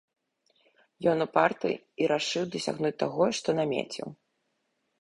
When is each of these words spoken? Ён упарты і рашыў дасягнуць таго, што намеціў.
Ён 1.11 1.17
упарты 1.27 1.71
і 2.01 2.09
рашыў 2.13 2.43
дасягнуць 2.57 2.95
таго, 3.05 3.23
што 3.43 3.47
намеціў. 3.63 4.07